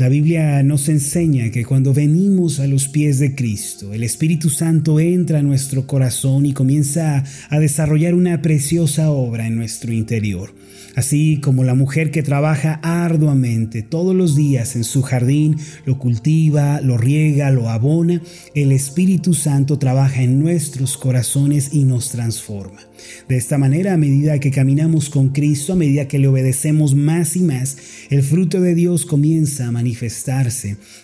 [0.00, 4.98] La Biblia nos enseña que cuando venimos a los pies de Cristo, el Espíritu Santo
[4.98, 10.54] entra a nuestro corazón y comienza a desarrollar una preciosa obra en nuestro interior.
[10.96, 16.80] Así como la mujer que trabaja arduamente todos los días en su jardín, lo cultiva,
[16.80, 18.22] lo riega, lo abona,
[18.54, 22.80] el Espíritu Santo trabaja en nuestros corazones y nos transforma.
[23.28, 27.36] De esta manera, a medida que caminamos con Cristo, a medida que le obedecemos más
[27.36, 27.76] y más,
[28.10, 29.89] el fruto de Dios comienza a manifestarse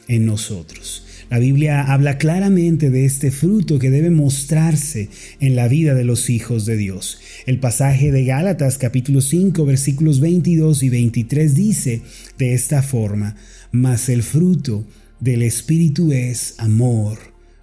[0.08, 1.04] en nosotros.
[1.28, 5.08] La Biblia habla claramente de este fruto que debe mostrarse
[5.40, 7.18] en la vida de los hijos de Dios.
[7.46, 12.02] El pasaje de Gálatas capítulo 5 versículos 22 y 23 dice
[12.38, 13.34] de esta forma,
[13.72, 14.86] mas el fruto
[15.18, 17.18] del Espíritu es amor,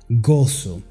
[0.10, 0.84] gozo,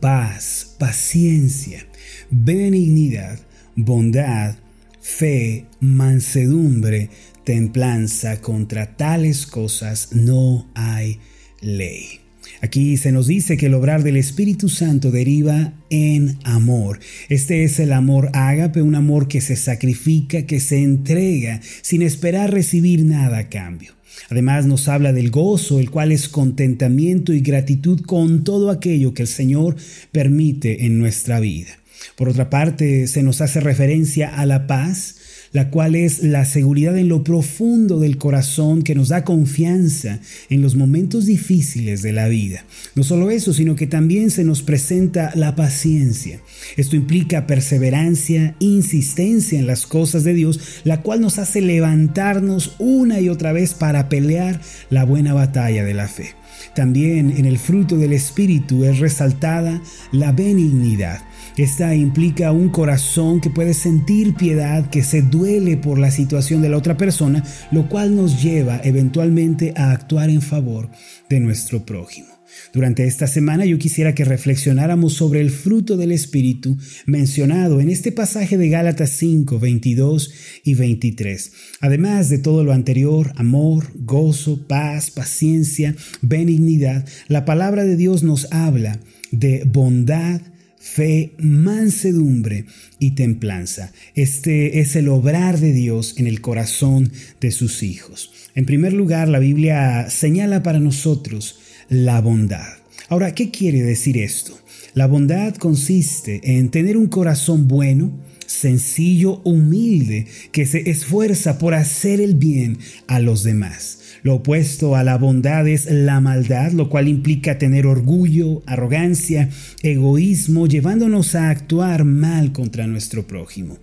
[0.00, 1.86] paz, paciencia,
[2.30, 3.40] benignidad,
[3.76, 4.56] bondad,
[5.00, 7.10] fe, mansedumbre,
[7.44, 8.40] templanza.
[8.40, 11.18] Contra tales cosas no hay
[11.60, 12.20] ley.
[12.62, 17.00] Aquí se nos dice que el obrar del Espíritu Santo deriva en amor.
[17.28, 22.52] Este es el amor ágape, un amor que se sacrifica, que se entrega sin esperar
[22.52, 23.94] recibir nada a cambio.
[24.28, 29.22] Además nos habla del gozo, el cual es contentamiento y gratitud con todo aquello que
[29.22, 29.76] el Señor
[30.12, 31.78] permite en nuestra vida.
[32.16, 35.16] Por otra parte, se nos hace referencia a la paz,
[35.52, 40.62] la cual es la seguridad en lo profundo del corazón que nos da confianza en
[40.62, 42.64] los momentos difíciles de la vida.
[42.94, 46.40] No solo eso, sino que también se nos presenta la paciencia.
[46.76, 53.20] Esto implica perseverancia, insistencia en las cosas de Dios, la cual nos hace levantarnos una
[53.20, 56.39] y otra vez para pelear la buena batalla de la fe.
[56.74, 59.80] También en el fruto del Espíritu es resaltada
[60.12, 61.20] la benignidad.
[61.56, 66.68] Esta implica un corazón que puede sentir piedad, que se duele por la situación de
[66.68, 70.90] la otra persona, lo cual nos lleva eventualmente a actuar en favor
[71.28, 72.39] de nuestro prójimo.
[72.72, 76.76] Durante esta semana yo quisiera que reflexionáramos sobre el fruto del Espíritu
[77.06, 80.32] mencionado en este pasaje de Gálatas 5, 22
[80.64, 81.52] y 23.
[81.80, 88.52] Además de todo lo anterior, amor, gozo, paz, paciencia, benignidad, la palabra de Dios nos
[88.52, 90.40] habla de bondad,
[90.80, 92.64] fe, mansedumbre
[92.98, 93.92] y templanza.
[94.14, 98.32] Este es el obrar de Dios en el corazón de sus hijos.
[98.54, 101.59] En primer lugar, la Biblia señala para nosotros
[101.90, 102.78] la bondad.
[103.08, 104.56] Ahora, ¿qué quiere decir esto?
[104.94, 108.12] La bondad consiste en tener un corazón bueno,
[108.46, 112.78] sencillo, humilde, que se esfuerza por hacer el bien
[113.08, 113.98] a los demás.
[114.22, 119.48] Lo opuesto a la bondad es la maldad, lo cual implica tener orgullo, arrogancia,
[119.82, 123.78] egoísmo, llevándonos a actuar mal contra nuestro prójimo.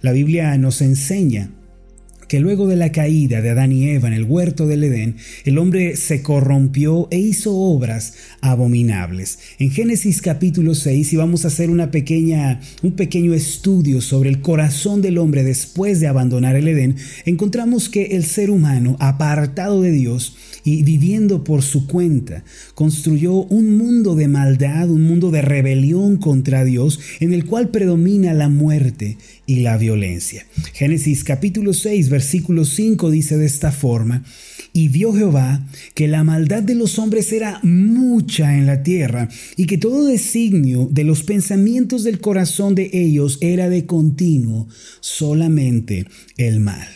[0.00, 1.50] La Biblia nos enseña
[2.32, 5.58] que luego de la caída de Adán y Eva en el huerto del Edén, el
[5.58, 9.38] hombre se corrompió e hizo obras abominables.
[9.58, 14.40] En Génesis capítulo 6, y vamos a hacer una pequeña, un pequeño estudio sobre el
[14.40, 19.90] corazón del hombre después de abandonar el Edén, encontramos que el ser humano, apartado de
[19.90, 22.44] Dios, y viviendo por su cuenta,
[22.74, 28.32] construyó un mundo de maldad, un mundo de rebelión contra Dios, en el cual predomina
[28.32, 30.46] la muerte y la violencia.
[30.72, 34.24] Génesis capítulo 6, versículo 5 dice de esta forma,
[34.72, 39.66] y vio Jehová que la maldad de los hombres era mucha en la tierra, y
[39.66, 44.68] que todo designio de los pensamientos del corazón de ellos era de continuo
[45.00, 46.06] solamente
[46.36, 46.88] el mal.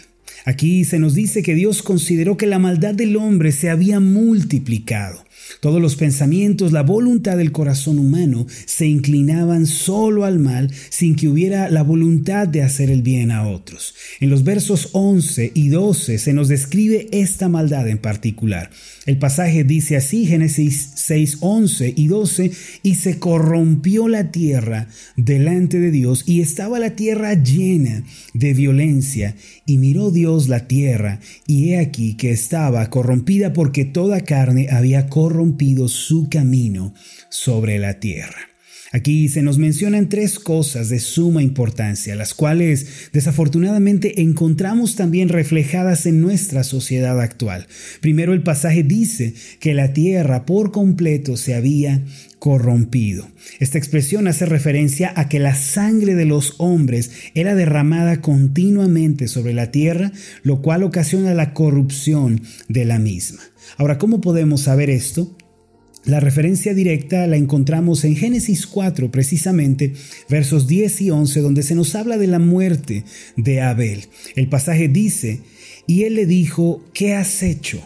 [0.47, 5.25] Aquí se nos dice que Dios consideró que la maldad del hombre se había multiplicado.
[5.60, 11.28] Todos los pensamientos, la voluntad del corazón humano se inclinaban solo al mal sin que
[11.28, 13.94] hubiera la voluntad de hacer el bien a otros.
[14.20, 18.70] En los versos 11 y 12 se nos describe esta maldad en particular.
[19.06, 22.50] El pasaje dice así, Génesis 6, 11 y 12,
[22.82, 28.02] y se corrompió la tierra delante de Dios y estaba la tierra llena
[28.34, 34.22] de violencia y miró Dios la tierra y he aquí que estaba corrompida porque toda
[34.22, 35.35] carne había corrompido
[35.88, 36.94] su camino
[37.28, 38.38] sobre la tierra.
[38.92, 46.06] Aquí se nos mencionan tres cosas de suma importancia, las cuales desafortunadamente encontramos también reflejadas
[46.06, 47.66] en nuestra sociedad actual.
[48.00, 52.00] Primero el pasaje dice que la tierra por completo se había
[52.38, 53.28] corrompido.
[53.59, 59.53] Esta expresión hace referencia a que la sangre de los hombres era derramada continuamente sobre
[59.53, 60.12] la tierra,
[60.42, 63.42] lo cual ocasiona la corrupción de la misma.
[63.77, 65.36] Ahora, ¿cómo podemos saber esto?
[66.04, 69.92] La referencia directa la encontramos en Génesis 4, precisamente,
[70.28, 73.04] versos 10 y 11, donde se nos habla de la muerte
[73.36, 74.07] de Abel.
[74.36, 75.41] El pasaje dice,
[75.89, 77.80] y él le dijo, ¿qué has hecho?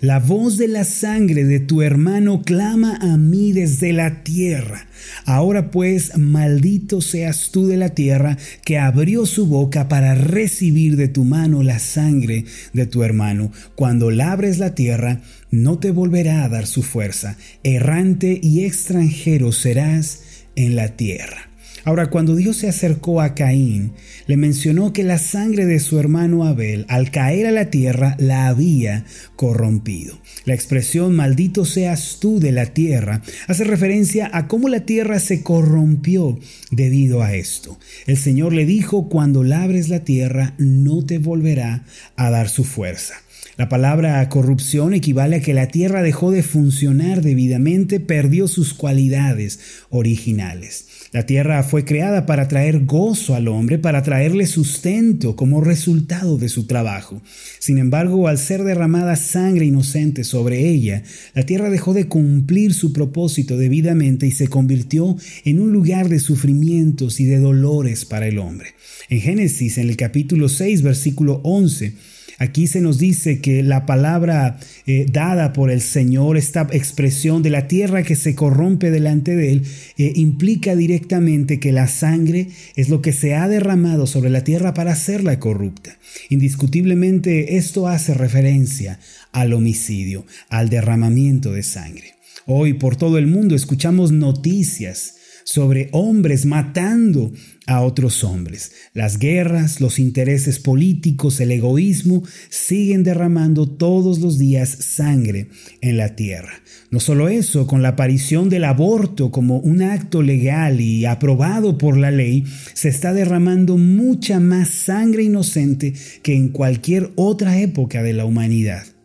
[0.00, 4.86] La voz de la sangre de tu hermano clama a mí desde la tierra.
[5.24, 11.08] Ahora pues, maldito seas tú de la tierra que abrió su boca para recibir de
[11.08, 12.44] tu mano la sangre
[12.74, 13.52] de tu hermano.
[13.74, 17.38] Cuando labres la tierra, no te volverá a dar su fuerza.
[17.62, 20.20] Errante y extranjero serás
[20.56, 21.45] en la tierra.
[21.86, 23.92] Ahora, cuando Dios se acercó a Caín,
[24.26, 28.48] le mencionó que la sangre de su hermano Abel, al caer a la tierra, la
[28.48, 29.04] había
[29.36, 30.18] corrompido.
[30.46, 35.44] La expresión maldito seas tú de la tierra hace referencia a cómo la tierra se
[35.44, 36.40] corrompió
[36.72, 37.78] debido a esto.
[38.08, 41.84] El Señor le dijo, cuando labres la tierra, no te volverá
[42.16, 43.14] a dar su fuerza.
[43.56, 49.60] La palabra corrupción equivale a que la tierra dejó de funcionar debidamente, perdió sus cualidades
[49.88, 50.88] originales.
[51.12, 56.48] La tierra fue creada para traer gozo al hombre, para traerle sustento como resultado de
[56.48, 57.22] su trabajo.
[57.58, 61.02] Sin embargo, al ser derramada sangre inocente sobre ella,
[61.34, 66.18] la tierra dejó de cumplir su propósito debidamente y se convirtió en un lugar de
[66.18, 68.74] sufrimientos y de dolores para el hombre.
[69.08, 71.94] En Génesis, en el capítulo 6, versículo 11,
[72.38, 77.48] Aquí se nos dice que la palabra eh, dada por el Señor, esta expresión de
[77.48, 79.62] la tierra que se corrompe delante de Él,
[79.96, 84.74] eh, implica directamente que la sangre es lo que se ha derramado sobre la tierra
[84.74, 85.96] para hacerla corrupta.
[86.28, 89.00] Indiscutiblemente esto hace referencia
[89.32, 92.14] al homicidio, al derramamiento de sangre.
[92.44, 95.15] Hoy por todo el mundo escuchamos noticias
[95.46, 97.32] sobre hombres matando
[97.68, 98.72] a otros hombres.
[98.94, 105.48] Las guerras, los intereses políticos, el egoísmo siguen derramando todos los días sangre
[105.80, 106.52] en la tierra.
[106.90, 111.96] No solo eso, con la aparición del aborto como un acto legal y aprobado por
[111.96, 112.44] la ley,
[112.74, 115.94] se está derramando mucha más sangre inocente
[116.24, 118.95] que en cualquier otra época de la humanidad.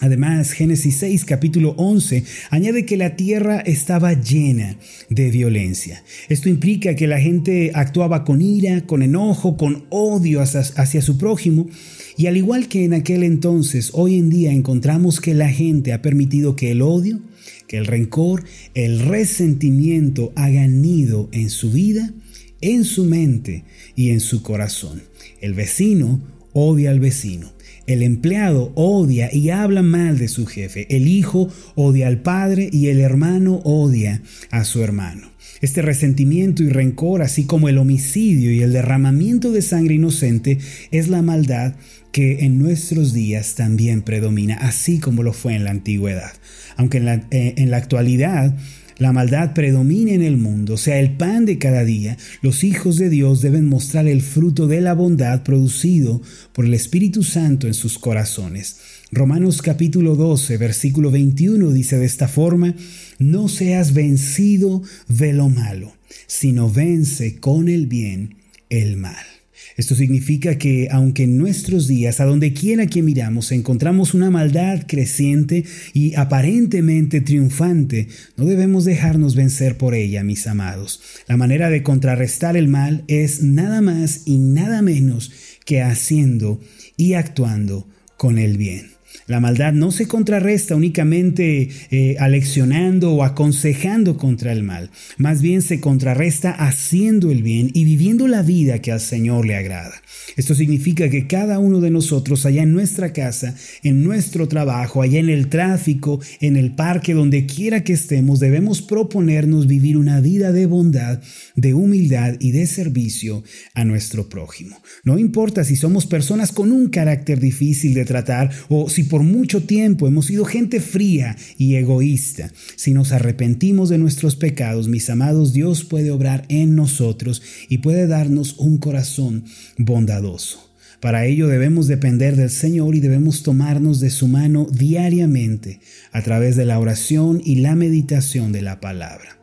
[0.00, 4.76] Además, Génesis 6, capítulo 11, añade que la tierra estaba llena
[5.10, 6.04] de violencia.
[6.28, 11.68] Esto implica que la gente actuaba con ira, con enojo, con odio hacia, su prójimo.
[12.16, 16.00] Y al igual que en aquel entonces, hoy en día encontramos que la gente ha
[16.00, 17.20] permitido que el odio,
[17.66, 18.44] que el rencor,
[18.74, 22.12] el resentimiento hagan nido en su vida,
[22.60, 23.64] en su mente
[23.96, 25.02] y en su corazón.
[25.40, 26.20] El vecino
[26.58, 27.52] odia al vecino.
[27.86, 30.86] El empleado odia y habla mal de su jefe.
[30.94, 35.30] El hijo odia al padre y el hermano odia a su hermano.
[35.60, 40.58] Este resentimiento y rencor, así como el homicidio y el derramamiento de sangre inocente,
[40.90, 41.74] es la maldad
[42.12, 46.32] que en nuestros días también predomina, así como lo fue en la antigüedad.
[46.76, 48.54] Aunque en la, eh, en la actualidad
[48.98, 53.08] la maldad predomina en el mundo, sea el pan de cada día, los hijos de
[53.08, 56.20] Dios deben mostrar el fruto de la bondad producido
[56.52, 58.78] por el Espíritu Santo en sus corazones.
[59.10, 62.74] Romanos capítulo 12, versículo 21 dice de esta forma,
[63.18, 65.92] no seas vencido de lo malo,
[66.26, 68.36] sino vence con el bien
[68.68, 69.37] el mal.
[69.76, 74.84] Esto significa que aunque en nuestros días, a donde quiera que miramos, encontramos una maldad
[74.86, 81.00] creciente y aparentemente triunfante, no debemos dejarnos vencer por ella, mis amados.
[81.26, 85.32] La manera de contrarrestar el mal es nada más y nada menos
[85.64, 86.60] que haciendo
[86.96, 88.97] y actuando con el bien.
[89.26, 95.62] La maldad no se contrarresta únicamente eh, aleccionando o aconsejando contra el mal, más bien
[95.62, 100.02] se contrarresta haciendo el bien y viviendo la vida que al Señor le agrada.
[100.36, 105.18] Esto significa que cada uno de nosotros allá en nuestra casa, en nuestro trabajo, allá
[105.18, 110.52] en el tráfico, en el parque, donde quiera que estemos, debemos proponernos vivir una vida
[110.52, 111.20] de bondad,
[111.56, 113.42] de humildad y de servicio
[113.74, 114.80] a nuestro prójimo.
[115.04, 119.24] No importa si somos personas con un carácter difícil de tratar o si por por
[119.24, 122.52] mucho tiempo hemos sido gente fría y egoísta.
[122.76, 128.06] Si nos arrepentimos de nuestros pecados, mis amados, Dios puede obrar en nosotros y puede
[128.06, 129.42] darnos un corazón
[129.76, 130.70] bondadoso.
[131.00, 135.80] Para ello debemos depender del Señor y debemos tomarnos de su mano diariamente
[136.12, 139.37] a través de la oración y la meditación de la palabra.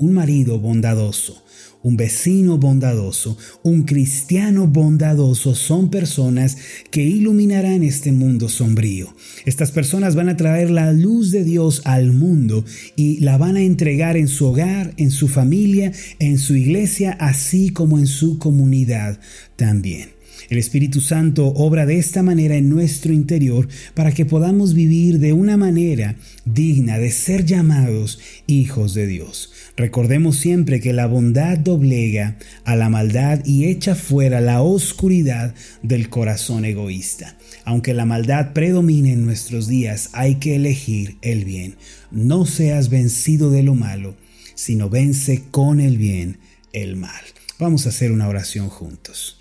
[0.00, 1.44] Un marido bondadoso,
[1.82, 6.56] un vecino bondadoso, un cristiano bondadoso son personas
[6.90, 9.14] que iluminarán este mundo sombrío.
[9.44, 12.64] Estas personas van a traer la luz de Dios al mundo
[12.96, 17.68] y la van a entregar en su hogar, en su familia, en su iglesia, así
[17.68, 19.20] como en su comunidad
[19.56, 20.19] también.
[20.48, 25.32] El Espíritu Santo obra de esta manera en nuestro interior para que podamos vivir de
[25.32, 29.52] una manera digna de ser llamados hijos de Dios.
[29.76, 36.08] Recordemos siempre que la bondad doblega a la maldad y echa fuera la oscuridad del
[36.08, 37.36] corazón egoísta.
[37.64, 41.76] Aunque la maldad predomine en nuestros días, hay que elegir el bien.
[42.10, 44.16] No seas vencido de lo malo,
[44.54, 46.38] sino vence con el bien
[46.72, 47.22] el mal.
[47.58, 49.39] Vamos a hacer una oración juntos.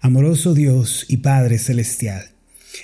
[0.00, 2.30] Amoroso Dios y Padre Celestial,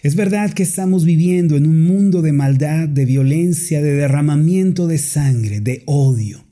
[0.02, 4.98] es verdad que estamos viviendo en un mundo de maldad, de violencia, de derramamiento de
[4.98, 6.44] sangre, de odio.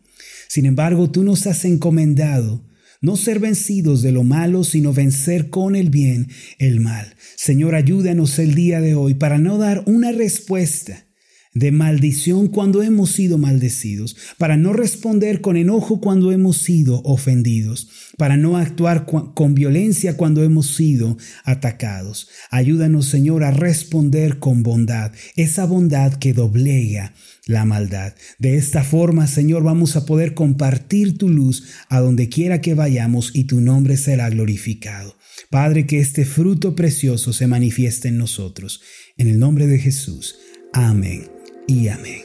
[0.49, 2.65] Sin embargo, tú nos has encomendado
[3.01, 7.15] no ser vencidos de lo malo, sino vencer con el bien el mal.
[7.37, 11.07] Señor, ayúdanos el día de hoy para no dar una respuesta
[11.53, 17.89] de maldición cuando hemos sido maldecidos, para no responder con enojo cuando hemos sido ofendidos,
[18.17, 22.29] para no actuar con violencia cuando hemos sido atacados.
[22.51, 27.15] Ayúdanos, Señor, a responder con bondad, esa bondad que doblega
[27.47, 28.15] la maldad.
[28.39, 33.33] De esta forma, Señor, vamos a poder compartir tu luz a donde quiera que vayamos
[33.35, 35.17] y tu nombre será glorificado.
[35.49, 38.83] Padre, que este fruto precioso se manifieste en nosotros.
[39.17, 40.37] En el nombre de Jesús.
[40.73, 42.25] Amén y amén.